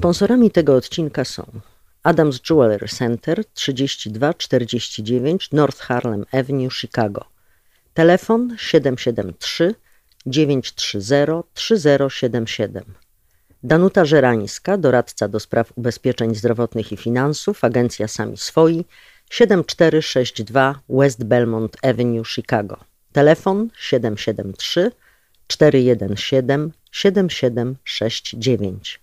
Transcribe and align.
Sponsorami 0.00 0.50
tego 0.50 0.76
odcinka 0.76 1.24
są 1.24 1.46
Adams 2.02 2.40
Jewelry 2.50 2.88
Center 2.88 3.44
3249 3.54 5.52
North 5.52 5.80
Harlem 5.80 6.26
Avenue, 6.32 6.70
Chicago. 6.70 7.24
Telefon 7.94 8.56
773 8.58 9.74
930 10.26 11.42
3077. 11.54 12.84
Danuta 13.62 14.04
Żerańska, 14.04 14.78
doradca 14.78 15.28
do 15.28 15.40
spraw 15.40 15.78
ubezpieczeń 15.78 16.34
zdrowotnych 16.34 16.92
i 16.92 16.96
finansów, 16.96 17.64
agencja 17.64 18.08
Sami 18.08 18.36
Swoi 18.36 18.84
7462 19.30 20.80
West 20.88 21.24
Belmont 21.24 21.76
Avenue, 21.82 22.24
Chicago. 22.24 22.76
Telefon 23.12 23.68
773 23.78 24.90
417 25.48 26.42
7769. 26.92 28.99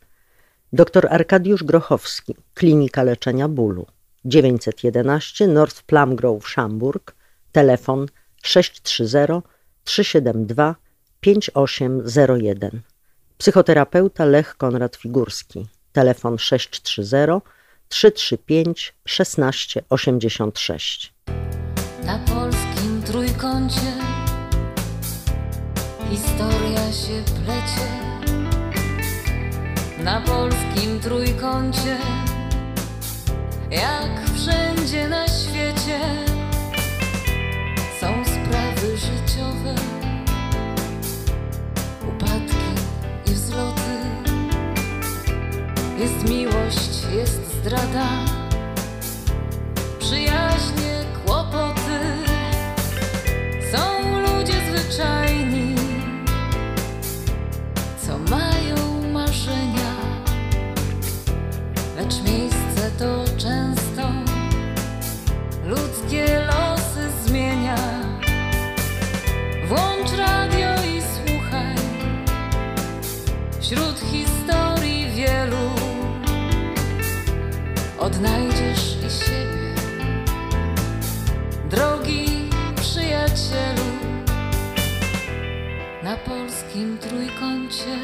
Dr 0.73 1.07
Arkadiusz 1.09 1.63
Grochowski, 1.63 2.36
Klinika 2.54 3.03
Leczenia 3.03 3.48
Bólu 3.48 3.85
911 4.25 5.48
North 5.48 5.84
Plum 5.84 6.16
Grove, 6.16 6.48
Szamburg, 6.48 7.16
telefon 7.52 8.05
630 8.44 9.41
372 9.84 10.75
5801. 11.22 12.81
Psychoterapeuta 13.38 14.25
Lech 14.25 14.58
Konrad 14.58 14.95
Figurski, 14.95 15.67
telefon 15.91 16.38
630 16.38 17.41
335 17.88 18.94
1686. 19.03 21.13
Na 22.05 22.20
polskim 22.20 23.02
trójkącie 23.05 23.94
historia 26.09 26.91
się 26.91 27.23
plecie 27.45 28.16
na 30.07 30.21
polskim 30.21 30.99
trójkącie, 30.99 31.97
jak 33.71 34.30
wszędzie 34.35 35.08
na 35.08 35.27
świecie, 35.27 35.99
są 37.99 38.08
sprawy 38.25 38.97
życiowe, 38.97 39.75
upadki 42.09 42.81
i 43.25 43.33
wzloty. 43.33 43.81
Jest 45.99 46.30
miłość, 46.30 47.03
jest 47.16 47.59
zdrada, 47.59 48.08
przyjaźnie, 49.99 50.97
Odnajdziesz 78.08 78.97
i 79.08 79.09
siebie, 79.25 79.73
drogi 81.69 82.49
przyjacielu, 82.75 83.83
na 86.03 86.17
polskim 86.17 86.97
trójkącie. 86.97 87.97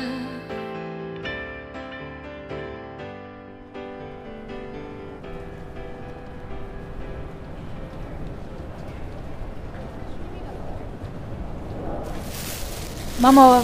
Mamo, 13.19 13.63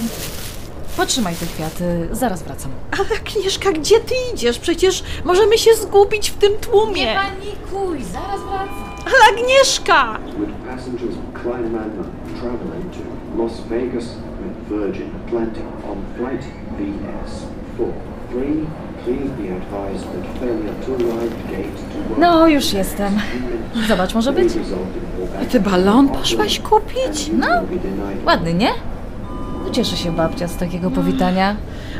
potrzymaj 1.00 1.36
te 1.36 1.46
kwiaty, 1.46 2.08
zaraz 2.12 2.44
wracam. 2.44 2.72
Ale 2.92 3.20
Agnieszka, 3.20 3.72
gdzie 3.72 4.00
ty 4.00 4.14
idziesz? 4.34 4.60
Przecież 4.60 5.04
możemy 5.26 5.58
się 5.58 5.74
zgubić 5.76 6.30
w 6.32 6.38
tym 6.38 6.58
tłumie. 6.58 7.16
panikuj, 7.16 8.04
zaraz 8.04 8.42
wracam. 8.42 8.84
Ale 9.06 9.24
Agnieszka! 9.40 10.20
Would 10.38 10.52
passengers 10.68 11.16
climb 11.42 11.72
Manma 11.74 12.04
traveling 12.40 12.86
to 12.94 13.44
Las 13.44 13.54
Vegas 13.70 14.06
with 14.40 14.56
Virgin 14.70 15.10
Atlantic 15.28 15.64
on 15.92 15.98
flight 16.18 16.44
VS43, 16.78 18.66
please 19.04 19.30
be 19.40 19.48
advised 19.60 20.06
that 20.14 20.40
failure 20.40 20.76
to 20.86 20.92
arrive 20.96 21.36
gate 21.52 21.78
to 22.16 22.20
No, 22.20 22.48
już 22.48 22.74
jestem. 22.74 23.20
Zobacz, 23.88 24.14
może 24.14 24.32
być? 24.32 24.54
A 25.42 25.46
ty 25.46 25.60
balon 25.60 26.10
poszłaś 26.10 26.60
kupić? 26.60 27.30
No, 27.34 27.48
ładny, 28.26 28.54
nie? 28.54 28.70
No 29.70 29.76
cieszy 29.76 29.98
się 29.98 30.12
babcia 30.12 30.48
z 30.48 30.56
takiego 30.58 30.92
powitania. 30.92 31.56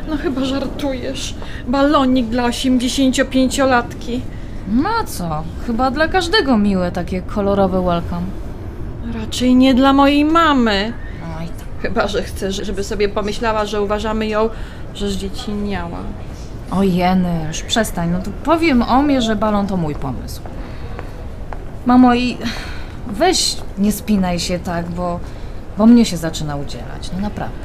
No 0.08 0.16
chyba 0.16 0.44
żartujesz. 0.44 1.34
Balonik 1.68 2.26
dla 2.26 2.48
85-latki. 2.48 4.20
No 4.72 4.88
co, 5.06 5.42
chyba 5.66 5.90
dla 5.90 6.08
każdego 6.08 6.58
miłe 6.58 6.92
takie 6.92 7.22
kolorowe 7.22 7.82
welcome. 7.84 8.26
Raczej 9.14 9.54
nie 9.54 9.74
dla 9.74 9.92
mojej 9.92 10.24
mamy. 10.24 10.92
Oj, 11.38 11.48
Chyba, 11.82 12.08
że 12.08 12.22
chcesz, 12.22 12.56
żeby 12.56 12.84
sobie 12.84 13.08
pomyślała, 13.08 13.66
że 13.66 13.82
uważamy 13.82 14.26
ją, 14.26 14.48
że 14.94 15.10
zdziecinniała. 15.10 15.98
o 16.70 16.82
jeny, 16.82 17.44
już 17.48 17.62
przestań, 17.62 18.10
no 18.10 18.18
to 18.22 18.30
powiem 18.44 18.82
o 18.82 19.02
mnie, 19.02 19.22
że 19.22 19.36
balon 19.36 19.66
to 19.66 19.76
mój 19.76 19.94
pomysł. 19.94 20.40
Mamo 21.86 22.14
i 22.14 22.36
weź 23.06 23.56
nie 23.78 23.92
spinaj 23.92 24.40
się 24.40 24.58
tak, 24.58 24.88
bo, 24.88 25.20
bo 25.80 25.86
mnie 25.86 26.04
się 26.04 26.16
zaczyna 26.16 26.56
udzielać, 26.56 27.10
no 27.12 27.20
naprawdę. 27.20 27.56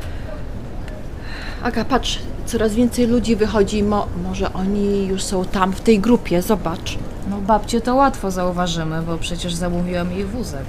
Aga, 1.63 1.85
patrz, 1.85 2.19
coraz 2.45 2.73
więcej 2.73 3.07
ludzi 3.07 3.35
wychodzi. 3.35 3.83
Mo 3.83 4.07
może 4.23 4.53
oni 4.53 5.07
już 5.07 5.23
są 5.23 5.45
tam, 5.45 5.73
w 5.73 5.81
tej 5.81 5.99
grupie, 5.99 6.41
zobacz. 6.41 6.97
No 7.29 7.41
babcie 7.41 7.81
to 7.81 7.95
łatwo 7.95 8.31
zauważymy, 8.31 9.01
bo 9.01 9.17
przecież 9.17 9.53
zamówiłam 9.53 10.11
jej 10.11 10.25
wózek. 10.25 10.65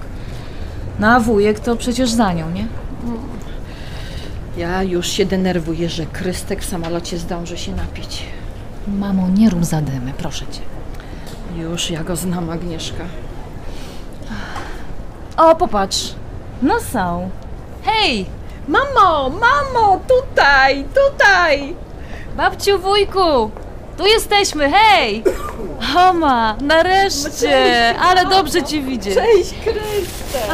No 0.99 1.09
a 1.09 1.21
wujek 1.21 1.61
to 1.61 1.77
przecież 1.77 2.11
za 2.11 2.33
nią, 2.33 2.51
nie? 2.51 2.67
Ja 4.57 4.83
już 4.83 5.09
się 5.09 5.27
denerwuję, 5.27 5.89
że 5.89 6.07
Krystek 6.07 6.63
w 6.63 6.69
samolocie 6.69 7.19
zdąży 7.19 7.59
się 7.59 7.73
napić. 7.73 8.23
Mamo, 8.89 9.29
nie 9.29 9.51
rób 9.51 9.65
zadymy, 9.65 10.13
proszę 10.19 10.45
cię. 10.47 10.61
Już 11.63 11.91
ja 11.91 12.05
go 12.05 12.17
znam, 12.17 12.51
Agnieszka. 12.51 13.05
O, 15.37 15.57
popatrz. 15.57 16.15
No 16.63 16.81
są. 16.81 17.31
Hej, 17.83 18.27
Mamo, 18.69 19.31
mamo, 19.31 20.01
tutaj, 20.09 20.85
tutaj! 20.95 21.75
babciu, 22.37 22.79
wujku. 22.79 23.51
Tu 23.97 24.07
jesteśmy, 24.07 24.71
hej! 24.71 25.25
Homa, 25.95 26.57
nareszcie! 26.61 27.95
Ale 28.01 28.27
dobrze 28.27 28.63
cię 28.63 28.83
widzieć. 28.83 29.15
Cześć, 29.15 29.55
Krystek! 29.65 30.51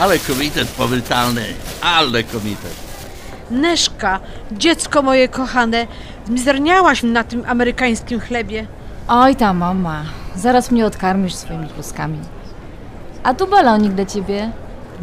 Ale 0.00 0.18
komitet 0.18 0.68
powitany, 0.68 1.44
ale 1.82 2.22
komitet. 2.22 2.74
Neszka, 3.50 4.20
dziecko 4.52 5.02
moje 5.02 5.28
kochane, 5.28 5.86
zmizerniałaś 6.26 7.02
na 7.02 7.24
tym 7.24 7.44
amerykańskim 7.48 8.20
chlebie. 8.20 8.66
Oj 9.08 9.36
ta 9.36 9.52
mama, 9.52 10.02
zaraz 10.36 10.70
mnie 10.70 10.86
odkarmisz 10.86 11.34
swoimi 11.34 11.68
kluskami. 11.68 12.18
A 13.22 13.34
tu 13.34 13.46
balonik 13.46 13.92
dla 13.92 14.06
ciebie. 14.06 14.50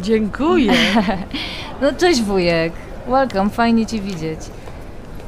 Dziękuję. 0.00 0.72
No 1.82 1.92
cześć 1.92 2.22
wujek. 2.22 2.72
Welcome, 3.08 3.50
fajnie 3.50 3.86
cię 3.86 4.00
widzieć. 4.00 4.40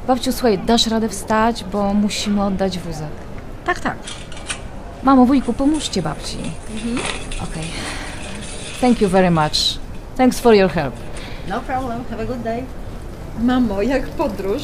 Babciu, 0.07 0.31
słuchaj, 0.31 0.57
dasz 0.59 0.87
radę 0.87 1.09
wstać, 1.09 1.63
bo 1.71 1.93
musimy 1.93 2.43
oddać 2.45 2.79
wózek. 2.79 3.07
tak, 3.65 3.79
tak. 3.79 3.97
Mamo, 5.03 5.25
wujku, 5.25 5.53
pomóżcie 5.53 6.01
babci. 6.01 6.37
Okej. 7.43 7.63
Thank 8.81 9.01
you 9.01 9.09
very 9.09 9.31
much. 9.31 9.79
Thanks 10.17 10.39
for 10.39 10.53
your 10.55 10.69
help. 10.71 10.93
No 11.49 11.59
problem, 11.61 12.03
have 12.09 12.23
a 12.23 12.25
good 12.25 12.41
day. 12.41 12.63
Mamo, 13.39 13.81
jak 13.81 14.07
podróż? 14.07 14.63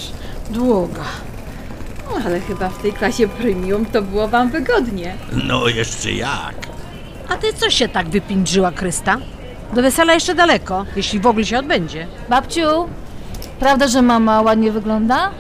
Długa. 0.50 1.04
No, 2.10 2.22
ale 2.26 2.40
chyba 2.40 2.70
w 2.70 2.82
tej 2.82 2.94
klasie 2.94 3.28
premium 3.28 3.86
to 3.86 4.02
było 4.02 4.28
wam 4.28 4.50
wygodnie. 4.50 5.14
No 5.48 5.68
jeszcze 5.68 6.12
jak. 6.12 6.56
A 7.30 7.38
ty 7.38 7.54
co 7.54 7.70
się 7.70 7.90
tak 7.90 8.10
wypindrzyła, 8.10 8.72
Krysta? 8.72 9.18
Do 9.74 9.82
wesela 9.82 10.14
jeszcze 10.14 10.36
daleko, 10.36 10.86
jeśli 10.96 11.20
w 11.20 11.28
ogóle 11.28 11.46
się 11.46 11.60
odbędzie. 11.60 12.08
Babciu, 12.30 12.90
prawda, 13.60 13.88
że 13.88 14.02
mama 14.02 14.42
ładnie 14.42 14.72
wygląda? 14.72 15.32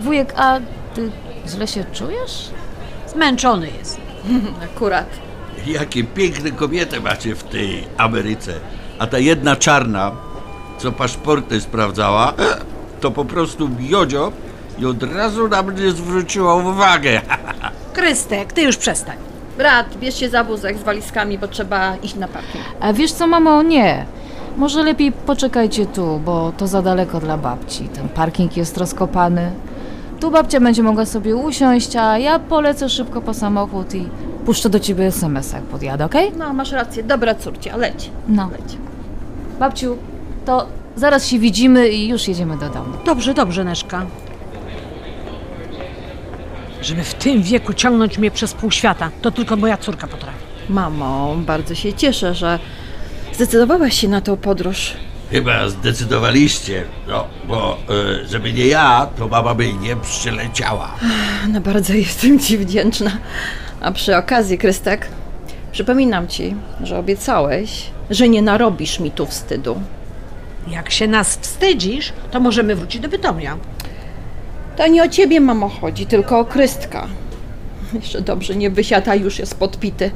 Wujek, 0.00 0.32
a 0.36 0.60
ty 0.94 1.10
źle 1.48 1.66
się 1.66 1.84
czujesz? 1.92 2.50
Zmęczony 3.06 3.70
jest. 3.78 4.00
Akurat. 4.64 5.06
Jakie 5.66 6.04
piękne 6.04 6.50
kobiety 6.50 7.00
macie 7.00 7.34
w 7.34 7.44
tej 7.44 7.84
Ameryce. 7.96 8.54
A 8.98 9.06
ta 9.06 9.18
jedna 9.18 9.56
czarna, 9.56 10.12
co 10.78 10.92
paszporty 10.92 11.60
sprawdzała, 11.60 12.32
to 13.00 13.10
po 13.10 13.24
prostu 13.24 13.70
Jodzio 13.80 14.32
i 14.78 14.86
od 14.86 15.02
razu 15.02 15.48
na 15.48 15.62
mnie 15.62 15.90
zwróciła 15.90 16.54
uwagę. 16.54 17.20
Krystek, 17.92 18.52
ty 18.52 18.62
już 18.62 18.76
przestań. 18.76 19.16
Brat, 19.58 19.96
bierz 19.96 20.14
się 20.14 20.28
za 20.28 20.44
wózek 20.44 20.78
z 20.78 20.82
walizkami, 20.82 21.38
bo 21.38 21.48
trzeba 21.48 21.96
iść 21.96 22.14
na 22.14 22.28
parking. 22.28 22.64
A 22.80 22.92
wiesz 22.92 23.12
co, 23.12 23.26
mamo? 23.26 23.62
Nie. 23.62 24.04
Może 24.56 24.82
lepiej 24.82 25.12
poczekajcie 25.12 25.86
tu, 25.86 26.20
bo 26.24 26.52
to 26.56 26.66
za 26.66 26.82
daleko 26.82 27.20
dla 27.20 27.38
babci. 27.38 27.88
Ten 27.88 28.08
parking 28.08 28.56
jest 28.56 28.78
rozkopany. 28.78 29.50
Tu 30.20 30.30
babcia 30.30 30.60
będzie 30.60 30.82
mogła 30.82 31.04
sobie 31.04 31.36
usiąść, 31.36 31.96
a 31.96 32.18
ja 32.18 32.38
polecę 32.38 32.88
szybko 32.88 33.20
po 33.22 33.34
samochód 33.34 33.94
i 33.94 34.08
puszczę 34.46 34.68
do 34.68 34.80
ciebie 34.80 35.06
SMS, 35.06 35.52
jak 35.52 35.62
podjadę, 35.62 36.04
okej? 36.04 36.32
No, 36.36 36.52
masz 36.52 36.72
rację. 36.72 37.02
Dobra, 37.02 37.34
córcia, 37.34 37.76
leć. 37.76 38.10
No. 38.28 38.48
Leć. 38.52 38.76
Babciu, 39.58 39.96
to 40.44 40.66
zaraz 40.96 41.26
się 41.26 41.38
widzimy 41.38 41.88
i 41.88 42.08
już 42.08 42.28
jedziemy 42.28 42.56
do 42.56 42.68
domu. 42.68 42.92
Dobrze, 43.04 43.34
dobrze, 43.34 43.64
Neszka. 43.64 44.06
Żeby 46.88 47.04
w 47.04 47.14
tym 47.14 47.42
wieku 47.42 47.74
ciągnąć 47.74 48.18
mnie 48.18 48.30
przez 48.30 48.54
pół 48.54 48.70
świata, 48.70 49.10
to 49.22 49.30
tylko 49.30 49.56
moja 49.56 49.76
córka 49.76 50.06
potrafi. 50.06 50.38
Mamo, 50.68 51.36
bardzo 51.36 51.74
się 51.74 51.92
cieszę, 51.92 52.34
że 52.34 52.58
zdecydowałaś 53.34 54.00
się 54.00 54.08
na 54.08 54.20
tą 54.20 54.36
podróż. 54.36 54.92
Chyba 55.30 55.68
zdecydowaliście, 55.68 56.84
no, 57.08 57.24
bo 57.48 57.78
e, 58.22 58.26
żeby 58.26 58.52
nie 58.52 58.66
ja, 58.66 59.08
to 59.18 59.28
mama 59.28 59.54
by 59.54 59.72
nie 59.72 59.96
przyleciała. 59.96 60.94
No 61.48 61.60
bardzo 61.60 61.92
jestem 61.92 62.38
Ci 62.38 62.58
wdzięczna. 62.58 63.10
A 63.80 63.92
przy 63.92 64.16
okazji, 64.16 64.58
Krystek, 64.58 65.08
przypominam 65.72 66.28
Ci, 66.28 66.54
że 66.82 66.98
obiecałeś, 66.98 67.90
że 68.10 68.28
nie 68.28 68.42
narobisz 68.42 69.00
mi 69.00 69.10
tu 69.10 69.26
wstydu. 69.26 69.80
Jak 70.68 70.90
się 70.90 71.06
nas 71.06 71.36
wstydzisz, 71.36 72.12
to 72.30 72.40
możemy 72.40 72.76
wrócić 72.76 73.00
do 73.00 73.08
Bytomia. 73.08 73.56
To 74.78 74.86
nie 74.86 75.02
o 75.02 75.08
Ciebie, 75.08 75.40
mamo, 75.40 75.68
chodzi, 75.68 76.06
tylko 76.06 76.38
o 76.38 76.44
Krystka. 76.44 77.06
Jeszcze 77.92 78.20
dobrze 78.20 78.56
nie 78.56 78.70
wysiada, 78.70 79.14
już 79.14 79.38
jest 79.38 79.54
podpity. 79.54 80.10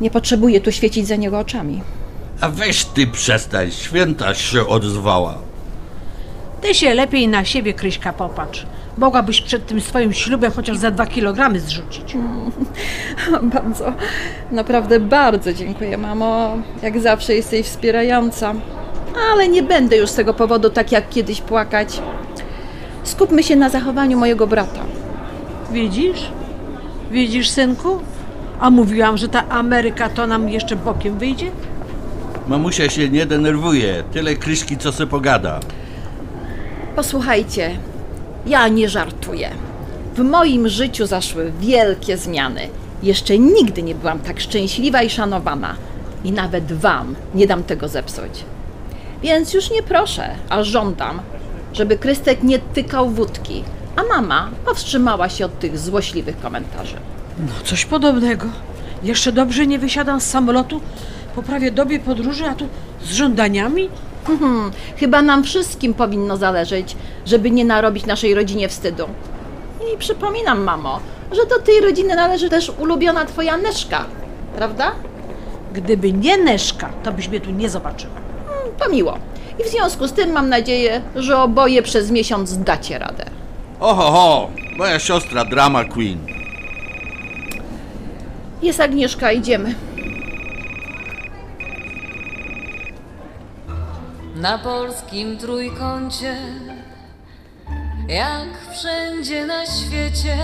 Nie 0.00 0.10
potrzebuję 0.10 0.60
tu 0.60 0.72
świecić 0.72 1.06
za 1.06 1.16
niego 1.16 1.38
oczami. 1.38 1.82
A 2.40 2.48
weź 2.48 2.84
ty 2.84 3.06
przestań, 3.06 3.70
święta 3.70 4.34
się 4.34 4.66
odzwała. 4.66 5.38
Ty 6.60 6.74
się 6.74 6.94
lepiej 6.94 7.28
na 7.28 7.44
siebie, 7.44 7.74
Kryśka, 7.74 8.12
popatrz. 8.12 8.66
Mogłabyś 8.98 9.42
przed 9.42 9.66
tym 9.66 9.80
swoim 9.80 10.12
ślubem 10.12 10.52
chociaż 10.52 10.76
za 10.76 10.90
dwa 10.90 11.06
kilogramy 11.06 11.60
zrzucić. 11.60 12.16
Bardzo, 13.54 13.92
naprawdę 14.50 15.00
bardzo 15.00 15.52
dziękuję, 15.52 15.98
mamo. 15.98 16.56
Jak 16.82 17.00
zawsze 17.00 17.34
jesteś 17.34 17.66
wspierająca. 17.66 18.54
Ale 19.32 19.48
nie 19.48 19.62
będę 19.62 19.96
już 19.96 20.10
z 20.10 20.14
tego 20.14 20.34
powodu 20.34 20.70
tak 20.70 20.92
jak 20.92 21.08
kiedyś 21.08 21.40
płakać. 21.40 22.00
Skupmy 23.06 23.42
się 23.42 23.56
na 23.56 23.68
zachowaniu 23.68 24.18
mojego 24.18 24.46
brata. 24.46 24.80
Widzisz? 25.72 26.28
Widzisz, 27.10 27.50
synku? 27.50 27.98
A 28.60 28.70
mówiłam, 28.70 29.16
że 29.16 29.28
ta 29.28 29.48
Ameryka 29.48 30.08
to 30.08 30.26
nam 30.26 30.48
jeszcze 30.48 30.76
bokiem 30.76 31.18
wyjdzie? 31.18 31.50
Mamusia 32.48 32.90
się 32.90 33.08
nie 33.08 33.26
denerwuje, 33.26 34.04
tyle 34.12 34.34
kryszki, 34.34 34.76
co 34.76 34.92
se 34.92 35.06
pogada. 35.06 35.60
Posłuchajcie, 36.96 37.70
ja 38.46 38.68
nie 38.68 38.88
żartuję. 38.88 39.50
W 40.14 40.18
moim 40.20 40.68
życiu 40.68 41.06
zaszły 41.06 41.52
wielkie 41.60 42.16
zmiany. 42.16 42.68
Jeszcze 43.02 43.38
nigdy 43.38 43.82
nie 43.82 43.94
byłam 43.94 44.18
tak 44.18 44.40
szczęśliwa 44.40 45.02
i 45.02 45.10
szanowana. 45.10 45.74
I 46.24 46.32
nawet 46.32 46.72
Wam 46.72 47.14
nie 47.34 47.46
dam 47.46 47.62
tego 47.62 47.88
zepsuć. 47.88 48.44
Więc 49.22 49.54
już 49.54 49.70
nie 49.70 49.82
proszę, 49.82 50.28
a 50.48 50.64
żądam, 50.64 51.20
żeby 51.76 51.98
Krystek 51.98 52.42
nie 52.42 52.58
tykał 52.58 53.10
wódki, 53.10 53.64
a 53.96 54.02
mama 54.02 54.50
powstrzymała 54.64 55.28
się 55.28 55.44
od 55.44 55.58
tych 55.58 55.78
złośliwych 55.78 56.40
komentarzy. 56.40 56.96
No, 57.38 57.52
coś 57.64 57.84
podobnego. 57.84 58.46
Jeszcze 59.02 59.32
dobrze 59.32 59.66
nie 59.66 59.78
wysiadam 59.78 60.20
z 60.20 60.26
samolotu 60.26 60.80
po 61.34 61.42
prawie 61.42 61.70
dobie 61.70 62.00
podróży, 62.00 62.44
a 62.46 62.54
tu 62.54 62.68
z 63.02 63.12
żądaniami? 63.12 63.88
Hmm, 64.26 64.70
chyba 64.96 65.22
nam 65.22 65.44
wszystkim 65.44 65.94
powinno 65.94 66.36
zależeć, 66.36 66.96
żeby 67.26 67.50
nie 67.50 67.64
narobić 67.64 68.06
naszej 68.06 68.34
rodzinie 68.34 68.68
wstydu. 68.68 69.04
I 69.94 69.98
przypominam, 69.98 70.62
mamo, 70.62 71.00
że 71.32 71.46
do 71.46 71.58
tej 71.58 71.80
rodziny 71.80 72.14
należy 72.14 72.50
też 72.50 72.72
ulubiona 72.78 73.24
twoja 73.24 73.56
Neszka, 73.56 74.04
prawda? 74.56 74.92
Gdyby 75.72 76.12
nie 76.12 76.38
Neszka, 76.38 76.88
to 77.02 77.12
byś 77.12 77.28
mnie 77.28 77.40
tu 77.40 77.50
nie 77.50 77.70
zobaczyła. 77.70 78.14
To 78.78 78.90
miło. 78.90 79.18
I 79.60 79.64
w 79.64 79.68
związku 79.68 80.08
z 80.08 80.12
tym 80.12 80.32
mam 80.32 80.48
nadzieję, 80.48 81.02
że 81.14 81.38
oboje 81.42 81.82
przez 81.82 82.10
miesiąc 82.10 82.58
dacie 82.58 82.98
radę. 82.98 83.24
Oho, 83.80 84.10
ho, 84.10 84.50
moja 84.76 84.98
siostra 84.98 85.44
drama 85.44 85.84
queen. 85.84 86.18
Jest 88.62 88.80
Agnieszka, 88.80 89.32
idziemy. 89.32 89.74
Na 94.36 94.58
polskim 94.58 95.38
trójkącie, 95.38 96.36
jak 98.08 98.72
wszędzie 98.72 99.46
na 99.46 99.66
świecie, 99.66 100.36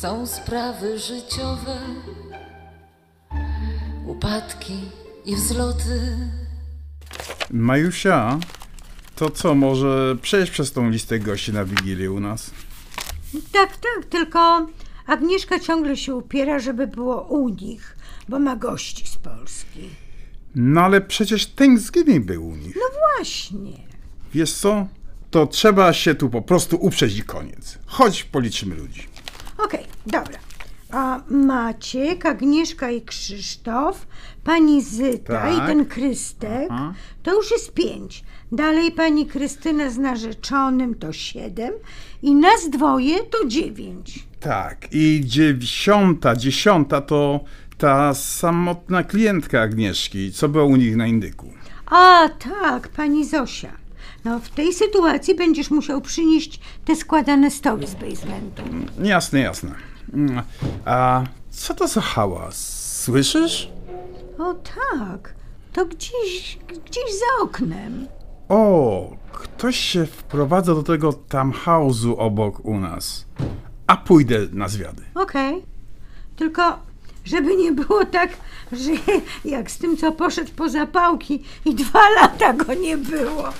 są 0.00 0.26
sprawy 0.26 0.98
życiowe, 0.98 1.76
upadki 4.06 4.80
i 5.26 5.36
wzloty. 5.36 6.16
Majusia, 7.50 8.38
to 9.16 9.30
co, 9.30 9.54
może 9.54 10.16
przejść 10.22 10.52
przez 10.52 10.72
tą 10.72 10.90
listę 10.90 11.18
gości 11.18 11.52
na 11.52 11.64
Wigilię 11.64 12.12
u 12.12 12.20
nas? 12.20 12.50
Tak, 13.52 13.76
tak, 13.76 14.04
tylko 14.10 14.66
Agnieszka 15.06 15.60
ciągle 15.60 15.96
się 15.96 16.14
upiera, 16.14 16.58
żeby 16.58 16.86
było 16.86 17.22
u 17.22 17.48
nich, 17.48 17.96
bo 18.28 18.38
ma 18.38 18.56
gości 18.56 19.06
z 19.06 19.16
Polski. 19.16 19.88
No 20.54 20.80
ale 20.80 21.00
przecież 21.00 21.46
Thanksgiving 21.46 22.24
był 22.26 22.48
u 22.48 22.56
nich. 22.56 22.76
No 22.76 22.98
właśnie. 23.16 23.72
Wiesz 24.34 24.52
co? 24.52 24.86
To 25.30 25.46
trzeba 25.46 25.92
się 25.92 26.14
tu 26.14 26.30
po 26.30 26.42
prostu 26.42 26.76
uprzeć 26.76 27.18
i 27.18 27.22
koniec. 27.22 27.78
Chodź, 27.86 28.24
policzymy 28.24 28.74
ludzi. 28.74 29.08
Okej, 29.58 29.86
dobra. 30.06 30.38
A 30.92 31.20
Maciek, 31.28 32.26
Agnieszka 32.26 32.90
i 32.90 33.02
Krzysztof, 33.02 34.06
pani 34.44 34.82
Zyta 34.82 35.32
Tak. 35.42 35.54
i 35.54 35.66
ten 35.66 35.86
Krystek, 35.86 36.68
Aha. 36.70 36.94
to 37.22 37.34
już 37.34 37.50
jest 37.50 37.74
pięć. 37.74 38.24
Dalej 38.52 38.92
pani 38.92 39.26
Krystyna 39.26 39.90
z 39.90 39.98
narzeczonym 39.98 40.94
to 40.94 41.12
siedem 41.12 41.72
i 42.22 42.34
nas 42.34 42.70
dwoje 42.70 43.18
to 43.18 43.46
dziewięć. 43.46 44.26
Tak, 44.40 44.88
i 44.92 45.20
dziesiąta, 45.24 46.36
dziesiąta 46.36 47.00
to 47.00 47.40
ta 47.78 48.14
samotna 48.14 49.02
klientka 49.02 49.60
Agnieszki, 49.60 50.32
co 50.32 50.48
była 50.48 50.64
u 50.64 50.76
nich 50.76 50.96
na 50.96 51.06
Indyku. 51.06 51.52
A 51.86 52.28
tak, 52.28 52.88
pani 52.88 53.26
Zosia. 53.26 53.72
No 54.24 54.38
w 54.40 54.48
tej 54.48 54.72
sytuacji 54.72 55.34
będziesz 55.34 55.70
musiał 55.70 56.00
przynieść 56.00 56.60
te 56.84 56.96
składane 56.96 57.50
stoły 57.50 57.86
z 57.86 57.94
basementu. 57.94 58.62
Jasne, 59.02 59.40
jasne. 59.40 59.89
Mm, 60.12 60.42
A 60.84 61.22
co 61.50 61.74
to 61.74 61.88
za 61.88 62.00
hałas? 62.00 62.80
Słyszysz? 63.02 63.70
O 64.38 64.54
tak, 64.54 65.34
to 65.72 65.86
gdzieś, 65.86 66.58
gdzieś 66.68 67.04
za 67.18 67.44
oknem. 67.44 68.06
O, 68.48 69.10
ktoś 69.32 69.76
się 69.76 70.06
wprowadza 70.06 70.74
do 70.74 70.82
tego 70.82 71.10
townhouse'u 71.10 72.14
obok 72.18 72.64
u 72.64 72.78
nas. 72.78 73.24
A 73.86 73.96
pójdę 73.96 74.38
na 74.52 74.68
zwiady. 74.68 75.02
Okej. 75.14 75.62
Tylko, 76.36 76.78
żeby 77.24 77.56
nie 77.56 77.72
było 77.72 78.04
tak, 78.04 78.30
że 78.72 78.90
jak 79.44 79.70
z 79.70 79.78
tym, 79.78 79.96
co 79.96 80.12
poszedł 80.12 80.50
po 80.56 80.68
zapałki 80.68 81.42
i 81.64 81.74
dwa 81.74 82.10
lata 82.10 82.52
go 82.52 82.74
nie 82.74 82.96
było. 82.98 83.44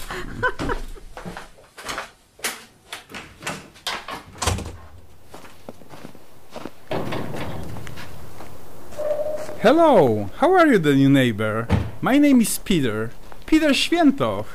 Hello, 9.62 10.28
how 10.40 10.54
are 10.54 10.66
you, 10.72 10.78
the 10.78 10.94
new 10.94 11.10
neighbor? 11.10 11.66
My 12.00 12.18
name 12.18 12.40
is 12.40 12.58
Peter. 12.58 13.10
Peter 13.46 13.76
Świętoch. 13.76 14.46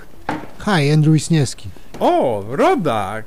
Hi, 0.65 0.91
Andrew 0.93 1.13
Wisniewski. 1.13 1.69
O, 1.99 2.43
rodak. 2.49 3.25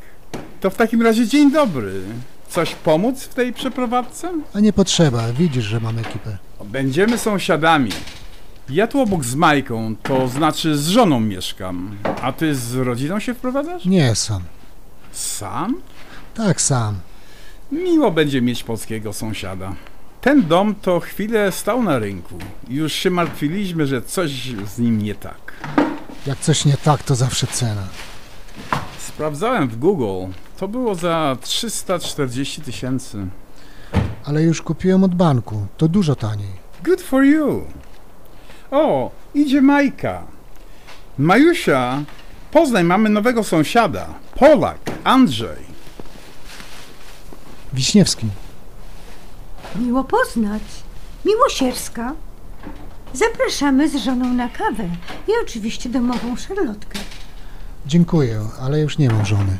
To 0.60 0.70
w 0.70 0.74
takim 0.74 1.02
razie 1.02 1.26
dzień 1.26 1.52
dobry. 1.52 2.00
Coś 2.48 2.74
pomóc 2.74 3.22
w 3.22 3.34
tej 3.34 3.52
przeprowadzce? 3.52 4.32
A 4.54 4.60
nie 4.60 4.72
potrzeba, 4.72 5.32
widzisz, 5.32 5.64
że 5.64 5.80
mam 5.80 5.98
ekipę. 5.98 6.38
Będziemy 6.64 7.18
sąsiadami. 7.18 7.90
Ja 8.70 8.86
tu 8.86 9.00
obok 9.00 9.24
z 9.24 9.34
Majką, 9.34 9.96
to 10.02 10.28
znaczy 10.28 10.78
z 10.78 10.88
żoną 10.88 11.20
mieszkam. 11.20 11.96
A 12.22 12.32
ty 12.32 12.54
z 12.54 12.74
rodziną 12.74 13.20
się 13.20 13.34
wprowadzasz? 13.34 13.84
Nie, 13.84 14.14
sam. 14.14 14.42
Sam? 15.12 15.74
Tak, 16.34 16.60
sam. 16.60 16.94
Miło 17.72 18.10
będzie 18.10 18.42
mieć 18.42 18.64
polskiego 18.64 19.12
sąsiada. 19.12 19.74
Ten 20.20 20.42
dom 20.48 20.74
to 20.74 21.00
chwilę 21.00 21.52
stał 21.52 21.82
na 21.82 21.98
rynku. 21.98 22.34
Już 22.68 22.92
się 22.92 23.10
martwiliśmy, 23.10 23.86
że 23.86 24.02
coś 24.02 24.30
z 24.74 24.78
nim 24.78 25.02
nie 25.02 25.14
tak. 25.14 25.52
Jak 26.26 26.38
coś 26.38 26.64
nie 26.64 26.76
tak, 26.76 27.02
to 27.02 27.14
zawsze 27.14 27.46
cena. 27.46 27.82
Sprawdzałem 28.98 29.68
w 29.68 29.76
Google. 29.78 30.32
To 30.58 30.68
było 30.68 30.94
za 30.94 31.36
340 31.40 32.62
tysięcy. 32.62 33.26
Ale 34.24 34.42
już 34.42 34.62
kupiłem 34.62 35.04
od 35.04 35.14
banku. 35.14 35.66
To 35.76 35.88
dużo 35.88 36.14
taniej. 36.14 36.52
Good 36.84 37.00
for 37.02 37.24
you. 37.24 37.66
O, 38.70 39.10
idzie 39.34 39.62
Majka. 39.62 40.22
Majusia, 41.18 42.02
poznaj, 42.50 42.84
mamy 42.84 43.08
nowego 43.08 43.44
sąsiada. 43.44 44.06
Polak, 44.34 44.78
Andrzej. 45.04 45.68
Wiśniewski. 47.72 48.26
Miło 49.78 50.04
poznać. 50.04 50.62
Miłosierska. 51.24 52.14
Zapraszamy 53.12 53.88
z 53.88 53.96
żoną 53.96 54.34
na 54.34 54.48
kawę 54.48 54.84
i 55.28 55.30
oczywiście 55.42 55.88
domową 55.88 56.36
szarlotkę. 56.36 56.98
Dziękuję, 57.86 58.40
ale 58.60 58.80
już 58.80 58.98
nie 58.98 59.10
mam 59.10 59.26
żony. 59.26 59.58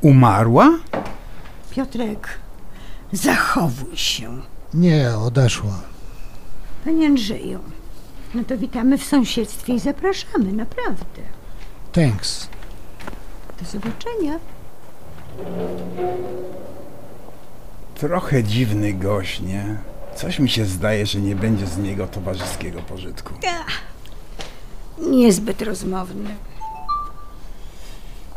Umarła? 0.00 0.70
Piotrek, 1.70 2.28
zachowuj 3.12 3.96
się. 3.96 4.40
Nie, 4.74 5.10
odeszła. 5.16 5.80
Panie 6.84 7.06
Andrzeju, 7.06 7.58
no 8.34 8.44
to 8.44 8.58
witamy 8.58 8.98
w 8.98 9.04
sąsiedztwie 9.04 9.74
i 9.74 9.78
zapraszamy, 9.80 10.52
naprawdę. 10.52 11.22
Thanks. 11.92 12.48
Do 13.60 13.66
zobaczenia. 13.70 14.38
Trochę 18.08 18.44
dziwny 18.44 18.92
gość, 18.92 19.40
nie? 19.40 19.76
Coś 20.14 20.38
mi 20.38 20.48
się 20.50 20.64
zdaje, 20.64 21.06
że 21.06 21.18
nie 21.18 21.36
będzie 21.36 21.66
z 21.66 21.78
niego 21.78 22.06
towarzyskiego 22.06 22.82
pożytku. 22.82 23.34
Niezbyt 24.98 25.62
rozmowny. 25.62 26.30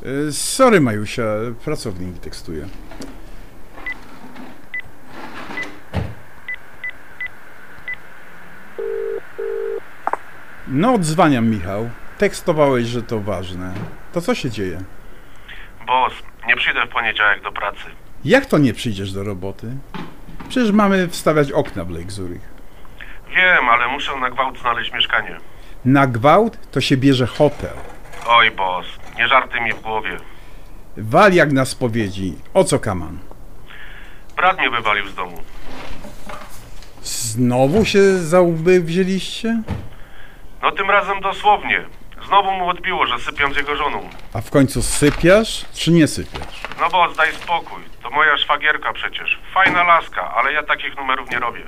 Y, 0.05 0.33
Sorry, 0.33 0.81
Majusia, 0.81 1.23
pracownik 1.63 2.19
tekstuje. 2.19 2.67
No, 10.67 10.93
odzwaniam, 10.93 11.49
Michał. 11.49 11.89
Tekstowałeś, 12.17 12.85
że 12.87 13.03
to 13.03 13.19
ważne. 13.19 13.73
To 14.13 14.21
co 14.21 14.35
się 14.35 14.49
dzieje? 14.51 14.81
Boss, 15.87 16.13
nie 16.47 16.55
przyjdę 16.55 16.85
w 16.85 16.89
poniedziałek 16.89 17.43
do 17.43 17.51
pracy. 17.51 18.04
Jak 18.25 18.45
to 18.45 18.57
nie 18.57 18.73
przyjdziesz 18.73 19.11
do 19.11 19.23
roboty? 19.23 19.67
Przecież 20.49 20.71
mamy 20.71 21.07
wstawiać 21.07 21.51
okna 21.51 21.85
w 21.85 21.89
Lake 21.89 22.11
Zurich. 22.11 22.41
Wiem, 23.29 23.69
ale 23.69 23.87
muszę 23.87 24.19
na 24.19 24.29
gwałt 24.29 24.59
znaleźć 24.59 24.93
mieszkanie. 24.93 25.37
Na 25.85 26.07
gwałt 26.07 26.71
to 26.71 26.81
się 26.81 26.97
bierze 26.97 27.27
hotel. 27.27 27.73
Oj, 28.27 28.51
boss, 28.51 28.85
nie 29.17 29.27
żarty 29.27 29.61
mi 29.61 29.73
w 29.73 29.81
głowie. 29.81 30.17
Wal 30.97 31.33
jak 31.33 31.51
na 31.51 31.65
spowiedzi. 31.65 32.35
O 32.53 32.63
co 32.63 32.79
kaman? 32.79 33.19
Brat 34.35 34.57
mnie 34.57 34.69
wywalił 34.69 35.07
z 35.07 35.15
domu. 35.15 35.37
Znowu 37.03 37.85
się 37.85 38.17
za 38.17 38.41
łby 38.41 38.81
wzięliście? 38.81 39.61
No 40.61 40.71
tym 40.71 40.89
razem 40.89 41.21
dosłownie. 41.21 41.85
Znowu 42.27 42.51
mu 42.51 42.69
odbiło, 42.69 43.05
że 43.05 43.19
sypiam 43.19 43.53
z 43.53 43.57
jego 43.57 43.75
żoną. 43.75 44.09
A 44.33 44.41
w 44.41 44.49
końcu 44.49 44.81
sypiasz, 44.83 45.65
czy 45.73 45.91
nie 45.91 46.07
sypiasz? 46.07 46.61
No 46.81 46.89
boss, 46.89 47.17
daj 47.17 47.33
spokój. 47.33 47.81
To 48.03 48.09
moja 48.09 48.37
szwagierka 48.37 48.93
przecież. 48.93 49.39
Fajna 49.53 49.83
laska, 49.83 50.33
ale 50.35 50.53
ja 50.53 50.63
takich 50.63 50.97
numerów 50.97 51.29
nie 51.31 51.39
robię. 51.39 51.63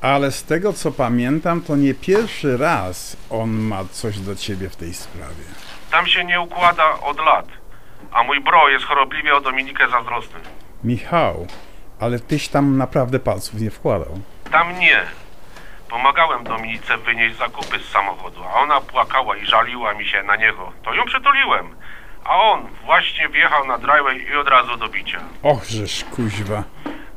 Ale 0.00 0.30
z 0.32 0.44
tego 0.44 0.72
co 0.72 0.92
pamiętam, 0.92 1.60
to 1.60 1.76
nie 1.76 1.94
pierwszy 1.94 2.56
raz 2.56 3.16
on 3.30 3.50
ma 3.50 3.84
coś 3.84 4.18
do 4.18 4.36
ciebie 4.36 4.68
w 4.70 4.76
tej 4.76 4.94
sprawie. 4.94 5.44
Tam 5.90 6.06
się 6.06 6.24
nie 6.24 6.40
układa 6.40 7.00
od 7.00 7.18
lat. 7.18 7.46
A 8.12 8.22
mój 8.22 8.40
bro 8.40 8.68
jest 8.68 8.84
chorobliwie 8.84 9.34
o 9.34 9.40
Dominikę 9.40 9.88
zazdrosny. 9.88 10.40
Michał, 10.84 11.46
ale 12.00 12.18
tyś 12.20 12.48
tam 12.48 12.78
naprawdę 12.78 13.18
palców 13.18 13.60
nie 13.60 13.70
wkładał. 13.70 14.20
Tam 14.52 14.78
nie. 14.78 15.00
Pomagałem 15.92 16.44
Dominice 16.44 16.98
wynieść 16.98 17.36
zakupy 17.36 17.78
z 17.78 17.88
samochodu, 17.88 18.40
a 18.44 18.60
ona 18.60 18.80
płakała 18.80 19.36
i 19.36 19.46
żaliła 19.46 19.94
mi 19.94 20.06
się 20.06 20.22
na 20.22 20.36
niego. 20.36 20.72
To 20.84 20.94
ją 20.94 21.04
przytuliłem. 21.04 21.74
A 22.24 22.40
on 22.40 22.66
właśnie 22.84 23.28
wjechał 23.28 23.66
na 23.66 23.78
driveway 23.78 24.26
i 24.32 24.36
od 24.36 24.48
razu 24.48 24.76
do 24.76 24.88
bicia. 24.88 25.20
Och, 25.42 25.64
żeż 25.64 26.04
kuźwa. 26.04 26.64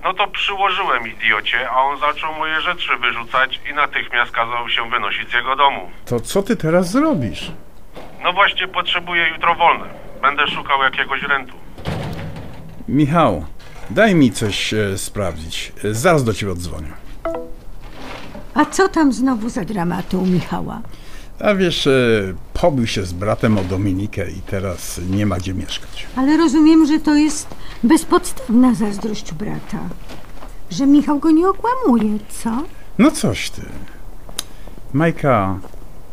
No 0.04 0.14
to 0.14 0.28
przyłożyłem 0.28 1.08
idiocie, 1.08 1.70
a 1.70 1.82
on 1.82 2.00
zaczął 2.00 2.34
moje 2.34 2.62
rzeczy 2.62 2.98
wyrzucać 2.98 3.60
i 3.72 3.74
natychmiast 3.74 4.32
kazał 4.32 4.70
się 4.70 4.90
wynosić 4.90 5.30
z 5.30 5.34
jego 5.34 5.56
domu. 5.56 5.92
To 6.06 6.20
co 6.20 6.44
ty 6.44 6.56
teraz 6.56 6.92
zrobisz? 6.92 7.52
No 8.24 8.34
właśnie 8.34 8.68
potrzebuję 8.68 9.28
jutro 9.30 9.56
wolne. 9.56 9.86
Będę 10.22 10.48
szukał 10.48 10.84
jakiegoś 10.84 11.22
rentu. 11.22 11.54
Michał, 12.88 13.46
daj 13.90 14.16
mi 14.16 14.32
coś 14.32 14.74
e, 14.74 14.98
sprawdzić. 14.98 15.72
E, 15.84 15.94
zaraz 15.94 16.24
do 16.24 16.34
ciebie 16.34 16.52
odzwonię. 16.52 16.92
A 18.56 18.66
co 18.66 18.90
tam 18.90 19.14
znowu 19.14 19.50
za 19.50 19.66
dramaty 19.66 20.18
u 20.18 20.26
Michała? 20.26 20.82
A 21.40 21.56
wiesz, 21.56 21.88
e, 21.88 22.34
pobił 22.54 22.88
się 22.88 23.06
z 23.06 23.14
bratem 23.14 23.58
o 23.58 23.64
Dominikę 23.64 24.32
i 24.32 24.42
teraz 24.42 25.02
nie 25.10 25.26
ma 25.26 25.38
gdzie 25.38 25.54
mieszkać. 25.54 26.08
Ale 26.16 26.38
rozumiem, 26.38 26.86
że 26.86 27.00
to 27.00 27.16
jest 27.16 27.48
bezpodstawna 27.84 28.74
zazdrość 28.74 29.34
brata. 29.34 29.80
Że 30.72 30.88
Michał 30.88 31.20
go 31.20 31.32
nie 31.32 31.48
okłamuje, 31.50 32.20
co? 32.44 32.64
No 32.98 33.12
coś 33.12 33.50
ty. 33.50 33.62
Majka, 34.94 35.60